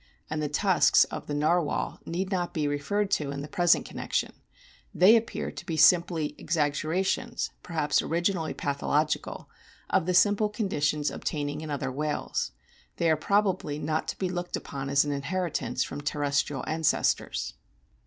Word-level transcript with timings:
220) 0.29 0.33
and 0.33 0.41
the 0.41 0.51
tusks 0.59 1.03
of 1.13 1.27
the 1.27 1.33
Narwhal 1.35 1.99
need 2.07 2.31
not 2.31 2.55
be 2.55 2.67
referred 2.67 3.11
to 3.11 3.29
in 3.29 3.43
the 3.43 3.47
present 3.47 3.85
connection; 3.85 4.33
they 4.95 5.15
appear 5.15 5.51
to 5.51 5.63
be 5.63 5.77
simply 5.77 6.33
exaggerations 6.39 7.51
(perhaps 7.61 8.01
originally 8.01 8.55
pathological) 8.55 9.47
of 9.91 10.07
the 10.07 10.15
simple 10.15 10.49
con 10.49 10.67
ditions 10.69 11.13
obtaining 11.13 11.61
in 11.61 11.69
other 11.69 11.91
whales; 11.91 12.51
they 12.97 13.11
are 13.11 13.15
probably 13.15 13.77
not 13.77 14.07
to 14.07 14.17
be 14.17 14.27
looked 14.27 14.55
upon 14.55 14.89
as 14.89 15.05
an 15.05 15.11
inheritance 15.11 15.83
from 15.83 16.01
terres 16.01 16.41
trial 16.41 16.63
ancestors. 16.65 17.53